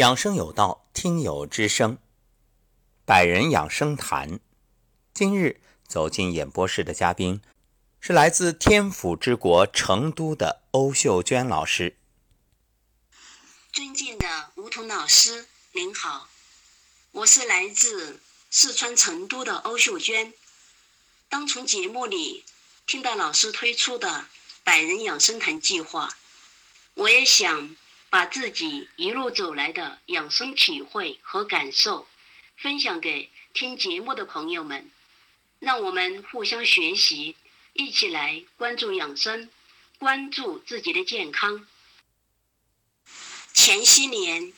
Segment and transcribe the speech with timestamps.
[0.00, 1.98] 养生有道，听友之声，
[3.04, 4.40] 百人养生谈。
[5.12, 7.42] 今日走进演播室的嘉宾
[8.00, 11.98] 是来自天府之国成都的欧秀娟老师。
[13.74, 16.30] 尊敬的吴桐老师，您好，
[17.12, 20.32] 我是来自四川成都的欧秀娟。
[21.28, 22.46] 当从节目里
[22.86, 24.24] 听到老师推出的
[24.64, 26.16] 百人养生谈计划，
[26.94, 27.76] 我也想。
[28.10, 32.08] 把自己一路走来的养生体会和感受
[32.56, 34.90] 分享给听节目的朋友们，
[35.60, 37.36] 让我们互相学习，
[37.72, 39.48] 一起来关注养生，
[39.98, 41.64] 关注自己的健康。
[43.54, 44.52] 前些年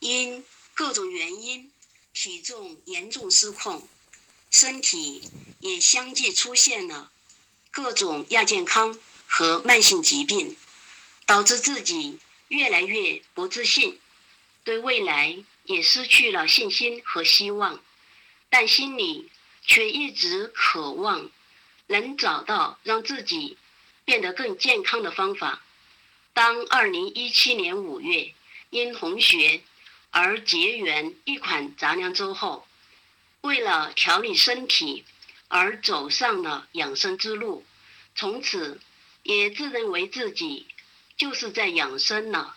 [0.00, 1.72] 因各种原因，
[2.12, 3.88] 体重严重失控，
[4.50, 7.10] 身体也相继出现了
[7.70, 10.54] 各种亚健康和慢性疾病，
[11.24, 12.18] 导致自己。
[12.48, 14.00] 越来越不自信，
[14.64, 17.82] 对未来也失去了信心和希望，
[18.48, 19.30] 但心里
[19.62, 21.30] 却一直渴望
[21.86, 23.58] 能找到让自己
[24.04, 25.62] 变得更健康的方法。
[26.32, 28.32] 当二零一七年五月
[28.70, 29.60] 因同学
[30.10, 32.66] 而结缘一款杂粮粥后，
[33.42, 35.04] 为了调理身体
[35.48, 37.64] 而走上了养生之路，
[38.14, 38.80] 从此
[39.22, 40.66] 也自认为自己。
[41.18, 42.56] 就是在养生了。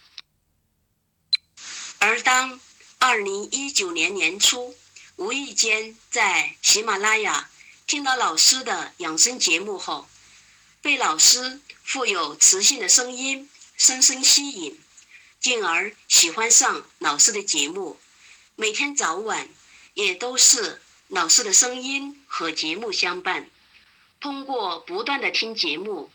[1.98, 2.60] 而当
[3.00, 4.76] 二零一九年年初
[5.16, 7.50] 无意间在喜马拉雅
[7.86, 10.08] 听到老师的养生节目后，
[10.82, 14.80] 被老师富有磁性的声音深深吸引，
[15.40, 18.00] 进而喜欢上老师的节目。
[18.56, 19.50] 每天早晚
[19.96, 23.50] 也都是老师的声音和节目相伴。
[24.20, 26.12] 通过不断的听节目。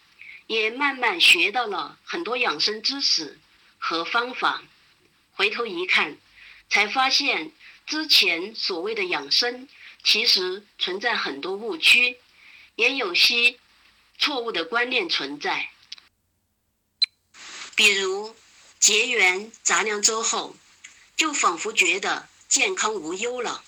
[0.47, 3.39] 也慢慢学到了很多养生知识
[3.78, 4.62] 和方法，
[5.33, 6.19] 回头一看，
[6.69, 7.52] 才发现
[7.84, 9.69] 之前所谓的养生，
[10.05, 12.19] 其实存在很多误区，
[12.77, 13.58] 也有些
[14.18, 15.70] 错误的观念存在。
[17.74, 18.36] 比如
[18.79, 20.56] 结缘杂粮粥后，
[21.17, 23.64] 就仿佛觉得健康无忧了，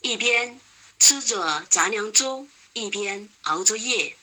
[0.00, 0.60] 一边
[1.00, 4.16] 吃着杂粮粥，一边熬着夜，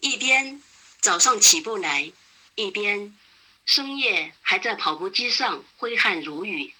[0.00, 0.62] 一边。
[1.00, 2.12] 早上起不来，
[2.56, 3.16] 一边
[3.64, 6.74] 深夜还在跑步机上挥汗如雨，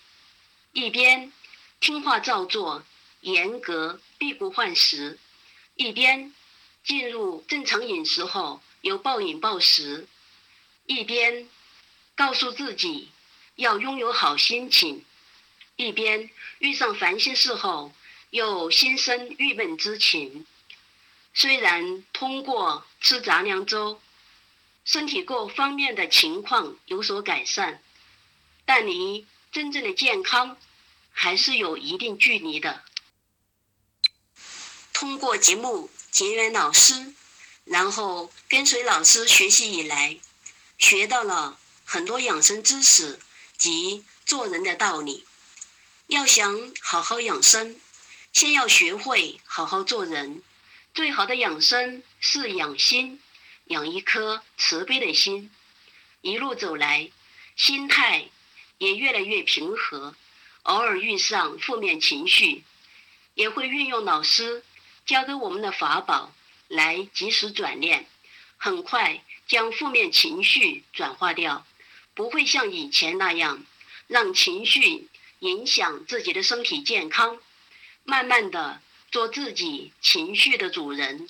[0.72, 1.32] 一边
[1.80, 2.84] 听话照做、
[3.22, 5.18] 严格闭不换食，
[5.74, 6.34] 一边
[6.84, 10.06] 进入正常饮食后又暴饮暴食，
[10.84, 11.48] 一边
[12.14, 13.08] 告诉自己
[13.54, 15.02] 要拥有好心情，
[15.76, 16.28] 一边
[16.58, 17.94] 遇上烦心事后
[18.28, 20.44] 又心生郁闷之情。
[21.32, 23.98] 虽然通过吃杂粮粥，
[24.84, 27.80] 身体各方面的情况有所改善，
[28.64, 30.56] 但离真正的健康
[31.12, 32.82] 还是有一定距离的。
[34.92, 37.14] 通过节目结缘老师，
[37.64, 40.18] 然后跟随老师学习以来，
[40.76, 43.20] 学到了很多养生知识
[43.56, 45.24] 及做人的道理。
[46.08, 47.80] 要想好好养生，
[48.32, 50.42] 先要学会好好做人。
[50.92, 53.20] 最好的养生是养心。
[53.70, 55.48] 养一颗慈悲的心，
[56.22, 57.08] 一路走来，
[57.54, 58.28] 心态
[58.78, 60.16] 也越来越平和。
[60.64, 62.64] 偶尔遇上负面情绪，
[63.34, 64.64] 也会运用老师
[65.06, 66.32] 教给我们的法宝
[66.66, 68.06] 来及时转念，
[68.56, 71.64] 很快将负面情绪转化掉，
[72.12, 73.64] 不会像以前那样
[74.08, 77.38] 让情绪影响自己的身体健康。
[78.02, 78.82] 慢慢的
[79.12, 81.28] 做自己情绪的主人。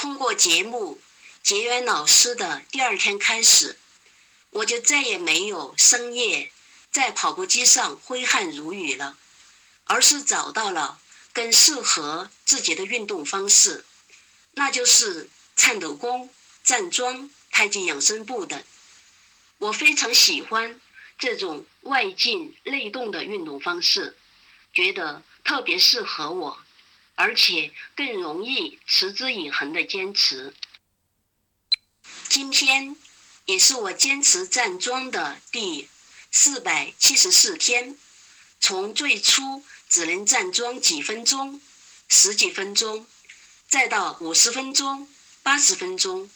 [0.00, 0.98] 通过节目
[1.42, 3.78] 结缘老师的第二天开始，
[4.48, 6.50] 我就再也没有深夜
[6.90, 9.18] 在跑步机上挥汗如雨了，
[9.84, 10.98] 而是找到了
[11.34, 13.84] 更适合自己的运动方式，
[14.54, 16.30] 那就是颤抖功、
[16.64, 18.64] 站桩、太极养生步等。
[19.58, 20.80] 我非常喜欢
[21.18, 24.16] 这种外静内动的运动方式，
[24.72, 26.58] 觉得特别适合我。
[27.20, 30.54] 而且更容易持之以恒的坚持。
[32.30, 32.96] 今天
[33.44, 35.90] 也是我坚持站桩的第
[36.30, 37.98] 四百七十四天，
[38.58, 41.60] 从最初只能站桩几分钟、
[42.08, 43.06] 十几分钟，
[43.68, 45.06] 再到五十分钟、
[45.42, 46.30] 八十分钟，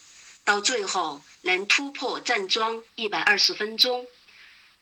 [0.44, 4.06] 到最后能突破站桩一百二十分钟。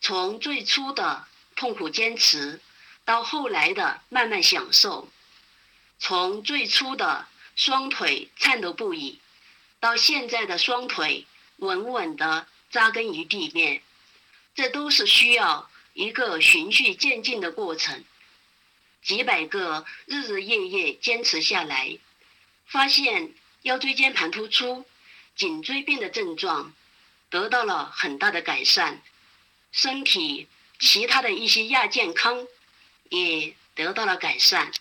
[0.00, 2.60] 从最初的痛苦坚持，
[3.05, 5.08] 到后来的慢慢享受。
[6.04, 9.20] 从最初的双腿颤抖不已，
[9.78, 11.28] 到现在的双腿
[11.58, 13.82] 稳稳地扎根于地面；
[14.52, 18.04] 这都是需要一个循序渐进的过程。
[19.00, 21.96] 几百个日日夜夜坚持下来，
[22.66, 23.32] 发现
[23.62, 24.84] 腰椎间盘突出、
[25.37, 26.75] 颈椎病的症状
[27.31, 29.00] 得到了很大的改善，
[29.70, 30.48] 身体
[30.81, 32.48] 其他的一些亚健康
[33.08, 34.72] 也得到了改善。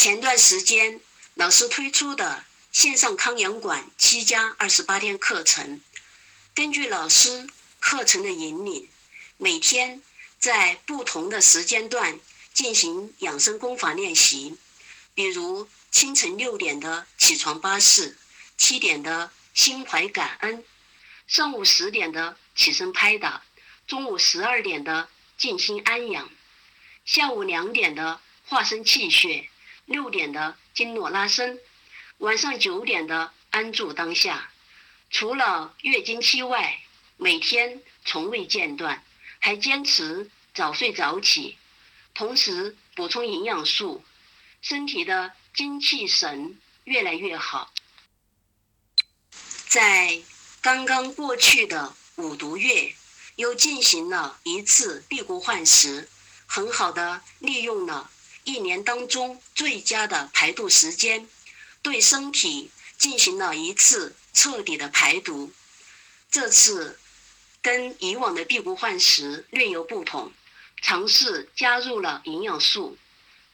[0.00, 1.00] 前段时间
[1.34, 5.80] 老师推出的线上康养馆七加二十八天课程，
[6.54, 7.48] 根据老师
[7.80, 8.88] 课程的引领，
[9.38, 10.00] 每天
[10.38, 12.20] 在不同的时间段。
[12.54, 14.56] 进行养生功法练习，
[15.14, 18.16] 比如清晨六点的起床巴士，
[18.56, 20.64] 七点的心怀感恩，
[21.26, 23.42] 上午十点的起身拍打，
[23.88, 26.30] 中午十二点的静心安养，
[27.04, 29.48] 下午两点的化生气血，
[29.88, 31.58] 六点的经络拉伸，
[32.18, 34.50] 晚上九点的安住当下。
[35.10, 36.78] 除了月经期外，
[37.16, 39.02] 每天从未间断，
[39.38, 41.56] 还坚持早睡早起。
[42.12, 44.04] 同时补充营养素，
[44.60, 47.72] 身体的精气神越来越好。
[49.68, 50.20] 在
[50.60, 52.94] 刚刚过去的五毒月，
[53.36, 56.10] 又进行了一次辟谷换食，
[56.46, 58.10] 很好的利用了
[58.48, 61.28] 一年当中最佳的排毒时间，
[61.82, 65.52] 对身体进行了一次彻底的排毒。
[66.30, 66.98] 这次
[67.60, 70.32] 跟以往的辟谷换食略有不同。
[70.80, 72.96] 尝试加入了营养素，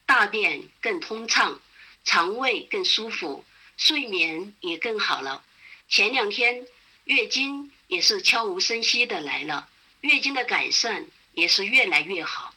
[0.06, 1.60] 大便更通畅，
[2.04, 3.44] 肠胃更舒服，
[3.76, 5.42] 睡眠也更好了。
[5.88, 6.68] 前两天
[7.02, 9.68] 月经也是悄无声息的来了，
[10.02, 12.53] 月经的改善也是越来越好。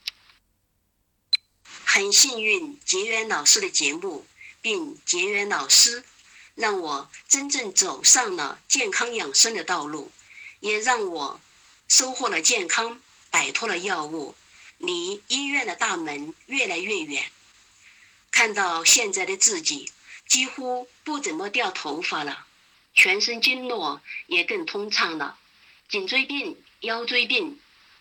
[1.90, 4.28] 很幸运结缘老师的节目，
[4.62, 6.04] 并结缘老师，
[6.54, 10.12] 让我真正走上了健康养生的道路，
[10.60, 11.40] 也让我
[11.88, 13.00] 收获了健康，
[13.32, 14.36] 摆脱了药物。
[14.78, 17.32] 离医院的大门越来越远，
[18.32, 19.90] 看到现在的自己
[20.28, 22.46] 几乎不怎么掉头发了，
[22.94, 25.40] 全身经络也更通畅了，
[25.88, 27.58] 颈椎病、腰椎病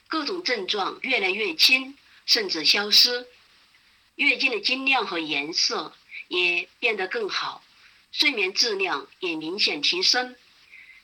[0.08, 1.96] 各种症状越来越轻，
[2.26, 3.28] 甚至消失，
[4.16, 5.94] 月经的经量和颜色
[6.28, 7.62] 也变得更好，
[8.12, 10.36] 睡眠质量也明显提升，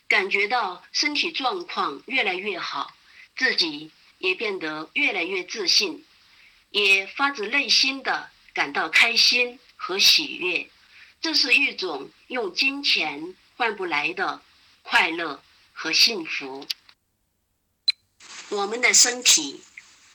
[0.09, 2.95] 感觉到身体状况越来越好，
[3.37, 3.91] 自己。
[4.19, 6.05] 也变得越来越自信，
[6.71, 10.71] 也发自内心的感到开心和喜悦，
[11.21, 14.41] 这是一种用金钱换不来的
[14.83, 15.43] 快乐
[15.73, 16.69] 和幸福。
[18.51, 19.61] 我们的身体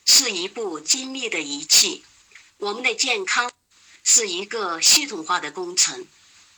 [0.06, 2.06] 是一部精密的仪器，
[2.57, 3.51] 我们的健康
[4.04, 6.07] 是一个系统化的工程。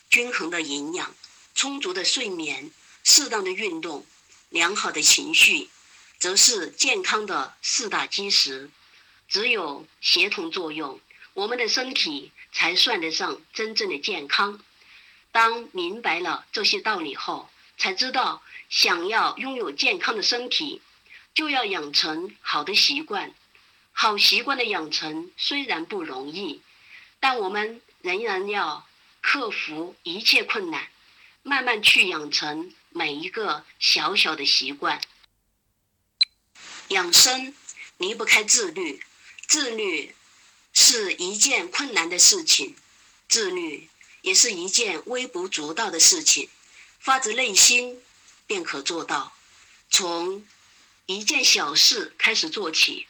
[0.10, 1.14] 均衡的营养、
[1.54, 2.72] 充足的睡眠、
[3.04, 4.06] 适当的运动、
[4.50, 5.70] 良好的情绪。
[6.18, 8.70] 则是健康的四大基石，
[9.28, 11.00] 只有协同作用，
[11.34, 14.60] 我们的身体才算得上真正的健康。
[15.32, 20.82] 当明白了这些道理后，才知道想要拥有健康的身体，
[21.34, 23.34] 就要养成好的习惯。
[24.02, 26.62] 好习惯的养成虽然不容易，
[27.20, 28.88] 但我们仍然要
[29.20, 30.88] 克服一切困难，
[31.44, 35.02] 慢慢去养成每一个小小的习惯。
[36.88, 37.54] 养生
[37.98, 39.04] 离不开自律，
[39.46, 40.16] 自律
[40.72, 42.78] 是一件困难的事情，
[43.28, 43.90] 自律
[44.22, 46.48] 也是一件微不足道的事情，
[47.00, 48.02] 发自内心
[48.48, 49.34] 便可做到。
[49.90, 50.48] 从
[51.06, 53.09] 一件小事开始做起，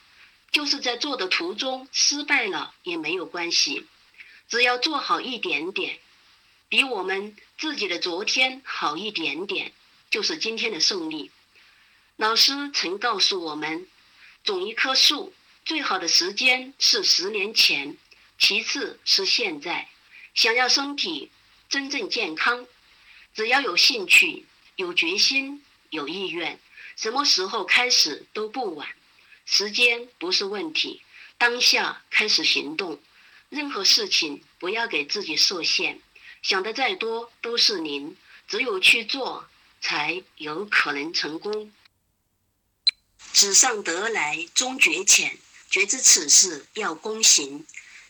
[0.51, 3.85] 就是在做的途中失败了也没有关系，
[4.47, 5.99] 只要做好一点点，
[6.67, 9.71] 比我们自己的昨天好一点点，
[10.09, 11.31] 就是今天的胜利。
[12.15, 13.87] 老师曾告诉我们，
[14.43, 15.33] 种一棵树
[15.65, 17.95] 最好的时间是十年前，
[18.37, 19.87] 其次是现在。
[20.33, 21.31] 想要身体
[21.67, 22.65] 真正健康，
[23.33, 26.59] 只要有兴趣、有决心、有意愿，
[26.95, 28.87] 什么时候开始都不晚。
[29.51, 31.01] 时间不是问题，
[31.39, 33.01] 当下开始行动。
[33.49, 35.99] 任何事情不要给自己设限，
[36.43, 38.15] 想的再多都是零，
[38.47, 39.49] 只有去做，
[39.81, 41.73] 才有可能成功。
[43.33, 47.65] 纸上得来终觉浅，觉知此事要躬行，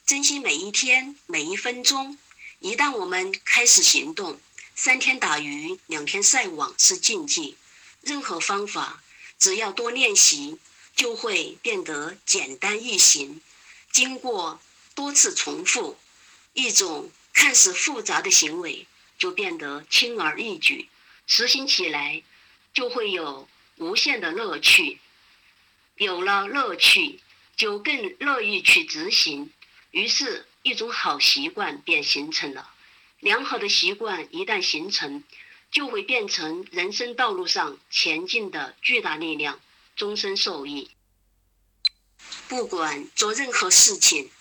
[0.05, 2.17] 珍惜每一天每一分钟。
[2.59, 4.41] 一旦我们开始行动，
[4.75, 7.55] 三天打鱼两天晒网是禁忌。
[8.01, 9.01] 任何方法，
[9.37, 10.57] 只要多练习，
[10.99, 13.39] 就会变得简单易行。
[13.89, 14.59] 经过
[14.93, 15.97] 多次重复，
[16.51, 18.85] 一种看似复杂的行为
[19.17, 20.89] 就变得轻而易举，
[21.25, 22.21] 实行起来
[22.73, 23.47] 就会有。
[23.77, 24.99] 无限的乐趣。
[25.95, 27.21] 有了乐趣，
[27.55, 29.53] 就更乐意去执行，
[29.91, 32.69] 于是，一种好习惯便形成了。
[33.21, 35.23] 良好的习惯一旦形成，
[35.71, 39.61] 就会变成人生道路上前进的巨大力量，
[39.99, 40.91] 终身受益。
[42.47, 44.31] 不管做任何事情，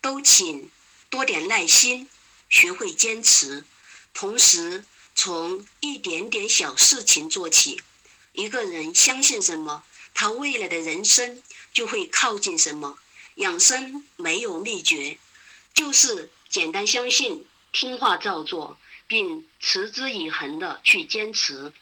[0.00, 0.70] 都请
[1.10, 2.08] 多点耐心，
[2.48, 3.66] 学会坚持，
[4.14, 7.82] 同时从一点点小事情做起。
[8.32, 11.42] 一个人相信什么，他未来的人生
[11.74, 12.98] 就会靠近什么。
[13.34, 15.18] 养生没有秘诀，
[15.74, 17.46] 就是简单相信。
[17.70, 21.74] 听话照做，并持之以恒的去坚持。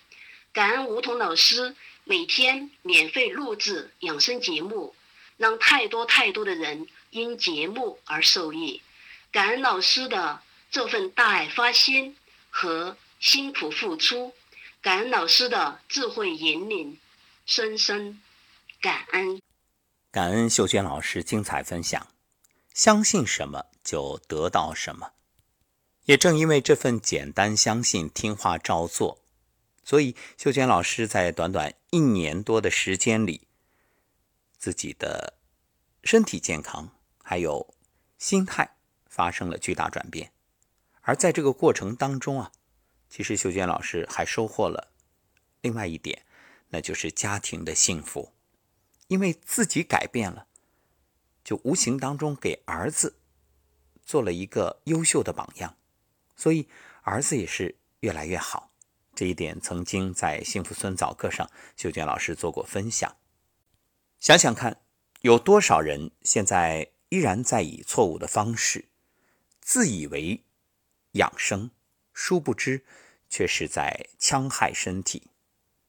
[0.53, 1.77] 感恩梧桐老师
[2.11, 4.97] 每天免费录制养生节目，
[5.37, 8.83] 让太多太多的人因节目而受益。
[9.31, 12.17] 感恩老师的这份大爱发心
[12.51, 14.35] 和辛苦付出，
[14.83, 16.99] 感恩老师的智慧引领，
[17.47, 18.21] 深深
[18.81, 19.41] 感恩。
[20.11, 22.09] 感恩秀娟老师精彩分享，
[22.75, 25.13] 相信什么就得到什么。
[26.07, 29.21] 也正因为这份简单相信、听话照做，
[29.83, 33.49] 所以秀娟老师在短短一年多的时间里，
[34.57, 35.35] 自己的
[36.05, 36.91] 身体健康
[37.23, 37.75] 还有
[38.19, 40.33] 心态发生了巨大转变。
[41.03, 42.53] 而在这个过程当中啊，
[43.09, 44.93] 其实秀娟老师还收获了
[45.61, 46.25] 另外一点，
[46.69, 48.33] 那就是家庭的幸福。
[49.09, 50.47] 因为自己改变了，
[51.43, 53.19] 就无形当中给儿子
[54.05, 55.77] 做了一个优秀的榜样。
[56.37, 56.69] 所以
[57.03, 58.70] 儿子也是越来越好，
[59.21, 63.19] 这一点曾经在《幸福村早课》上，秀娟老师做过分享。
[64.19, 64.81] 想想看，
[65.21, 68.87] 有多少人现在依然在以错误的方式，
[69.61, 70.43] 自以为
[71.13, 71.71] 养生，
[72.15, 72.83] 殊不知
[73.29, 75.25] 却是在戕害身体。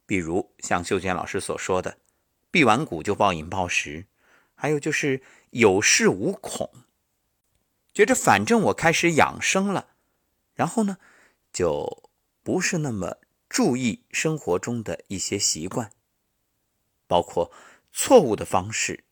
[0.06, 2.00] 比如像秀娟老师所说的，
[2.52, 4.08] 辟完谷就暴饮暴食，
[4.56, 6.70] 还有就是有恃无恐，
[7.94, 9.92] 觉着反正我开始养生了。
[10.54, 10.98] 然后呢，
[11.54, 12.11] 就
[12.44, 13.18] 不是那么
[13.48, 15.92] 注意生活中的一些习惯，
[17.08, 17.52] 包括
[17.92, 19.04] 错误的方式，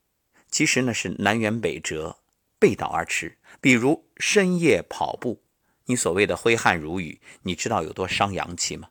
[0.50, 2.20] 其实呢是南辕北辙、
[2.58, 3.38] 背道而驰。
[3.62, 5.44] 比如深夜跑步，
[5.86, 8.90] 你所谓的挥汗如雨，你知道有多伤阳气吗？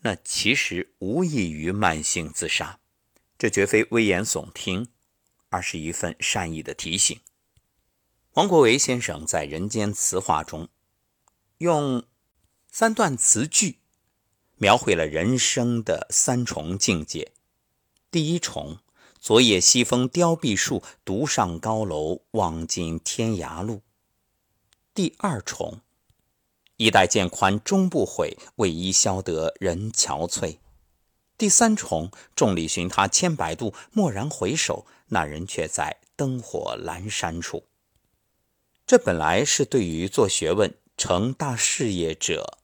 [0.00, 2.80] 那其实无异于慢性自杀。
[3.38, 4.88] 这绝非危言耸听，
[5.48, 7.20] 而是一份善意的提醒。
[8.34, 10.68] 王国维先生在《人间词话》中。
[11.58, 12.04] 用
[12.70, 13.78] 三段词句
[14.56, 17.32] 描绘了人生的三重境界：
[18.10, 18.78] 第一重，
[19.18, 23.80] 昨夜西风凋碧树，独上高楼，望尽天涯路；
[24.94, 25.80] 第二重，
[26.76, 30.58] 衣带渐宽终不悔，为伊消得人憔悴；
[31.36, 37.64] 第三重，众里寻他千百度，蓦然回首，那人却在灯火阑珊处。
[38.86, 40.76] 这本来是对于做学问。
[41.00, 42.57] 成大事业者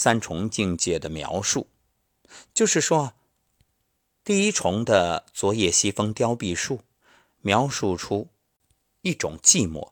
[0.00, 1.66] 三重境界的描述，
[2.54, 3.14] 就是说，
[4.22, 6.82] 第一重的“昨夜西风凋碧树”，
[7.42, 8.28] 描述出
[9.02, 9.90] 一种寂寞，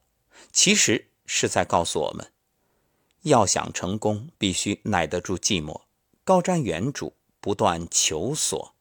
[0.52, 2.30] 其实是在告诉我们，
[3.22, 5.82] 要想成功，必须耐得住寂寞，
[6.22, 8.76] 高瞻远瞩，不断求索。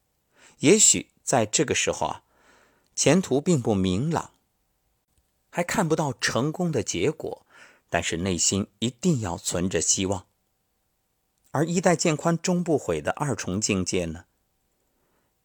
[0.59, 2.23] 也许在这个时候啊，
[2.93, 4.29] 前途并不明朗，
[5.49, 7.47] 还看不到成功的结果。
[7.89, 10.27] 但是内心一定要存着希望，
[11.55, 14.25] 而衣带渐宽终不悔的二重境界呢，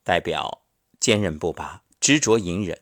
[0.03, 0.63] 代表
[0.99, 2.81] 坚韧不拔、执着隐忍、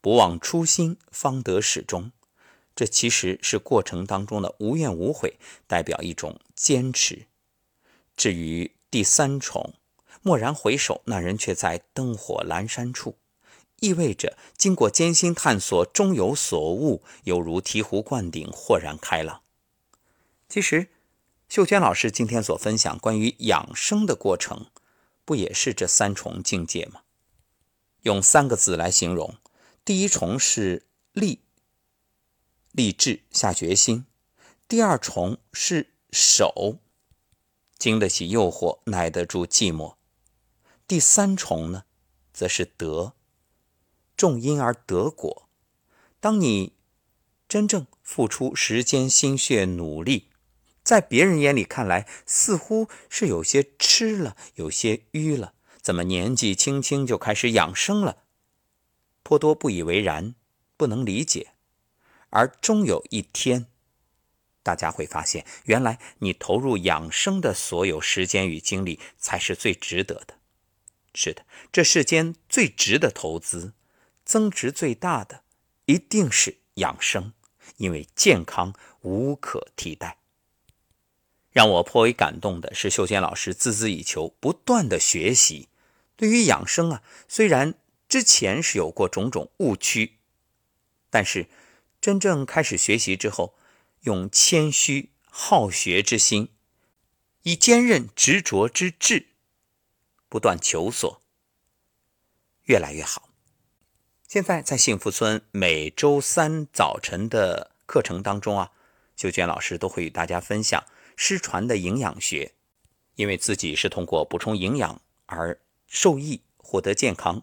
[0.00, 2.12] 不忘初心方得始终。
[2.76, 5.36] 这其实是过程当中的无怨无悔，
[5.66, 7.26] 代表一种坚持。
[8.16, 9.74] 至于第三重，
[10.22, 13.16] 蓦然回首，那人却在灯火阑珊处。
[13.80, 19.42] 意味着经过艰辛探索，终有所悟，犹如醍醐灌顶，豁然开朗。
[20.48, 20.86] 其实，
[21.50, 24.66] 秀娟老师今天所分享关于养生的过程，
[25.24, 27.02] 不也是这三重境界吗？
[28.02, 29.36] 用三个字来形容：
[29.84, 31.40] 第一重是立，
[32.70, 34.04] 立志下决心；
[34.68, 36.78] 第二重是守，
[37.76, 39.96] 经得起诱惑，耐得住寂寞；
[40.86, 41.82] 第三重呢，
[42.32, 43.14] 则是德。
[44.16, 45.48] 种因而得果。
[46.20, 46.74] 当你
[47.48, 50.29] 真正付出时间、心血、努力，
[50.82, 55.54] 在别人眼里看来，似乎是有些吃了，有些淤了。
[55.80, 58.24] 怎么年纪轻轻就开始养生了？
[59.22, 60.34] 颇多不以为然，
[60.76, 61.52] 不能理解。
[62.30, 63.66] 而终有一天，
[64.62, 70.34] 大家会发现，原来你投入养生的所有时间与精力，才是最值得的。
[71.12, 73.72] 是的，这世间最值的投资，
[74.24, 75.42] 增值最大的，
[75.86, 77.32] 一定是养生，
[77.78, 80.18] 因为健康无可替代。
[81.50, 85.68] 让我颇为感动的是，秀娟老师孜孜以求，不断的学习。
[86.16, 87.74] 对于养生啊，虽然
[88.08, 90.18] 之前是有过种种误区，
[91.08, 91.48] 但是
[92.00, 93.54] 真正开始学习之后，
[94.02, 96.50] 用谦虚好学之心，
[97.42, 99.28] 以坚韧执着之志，
[100.28, 101.20] 不断求索，
[102.64, 103.30] 越来越好。
[104.28, 108.70] 现在在幸福村每周三早晨的课程当中啊，
[109.16, 110.84] 秀娟老师都会与大家分享。
[111.22, 112.54] 失传的营养学，
[113.14, 117.42] 因为自己是通过补充营养而受益、获得健康，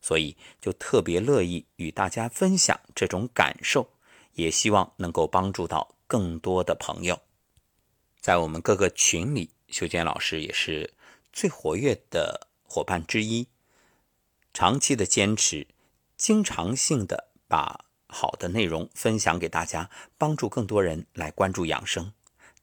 [0.00, 3.90] 所以就特别乐意与大家分享这种感受，
[4.34, 7.20] 也希望能够帮助到更多的朋友。
[8.20, 10.94] 在我们各个群里，修娟老师也是
[11.32, 13.48] 最活跃的伙伴之一，
[14.54, 15.66] 长期的坚持，
[16.16, 22.12] 经常性的把好的内容分享给大家，帮助更多人来关注养生。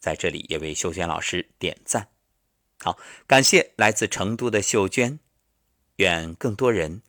[0.06, 2.10] 在这里也为秀娟老师点赞，
[2.78, 2.96] 好，
[3.26, 5.18] 感谢来自成都的秀娟，
[5.96, 7.02] 愿更多人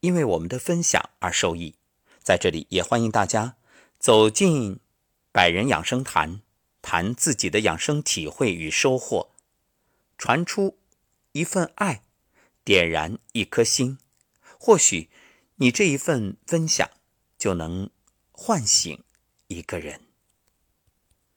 [0.00, 1.76] 因为我们的分享而受益。
[2.22, 3.56] 在这里也欢迎大家
[3.98, 4.80] 走进
[5.32, 6.42] 百人养生谈，
[6.82, 9.30] 谈自己的养生体会与收获，
[10.18, 10.76] 传出
[11.32, 12.02] 一份爱，
[12.62, 13.96] 点燃一颗心，
[14.58, 15.08] 或许
[15.56, 16.86] 你这一份分享
[17.38, 17.88] 就能
[18.30, 19.02] 唤醒
[19.46, 20.02] 一个人。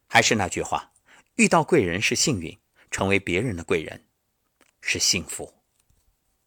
[0.10, 0.92] 还是那句话。
[1.36, 2.58] 遇到贵人是幸运，
[2.90, 4.06] 成为别人的贵人
[4.80, 5.54] 是幸福。